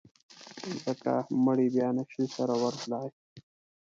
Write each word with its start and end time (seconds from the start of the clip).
ځکه 0.85 1.11
مړي 1.45 1.67
بیا 1.75 1.89
نه 1.97 2.03
شي 2.11 2.23
سره 2.35 2.53
ورتلای. 2.63 3.07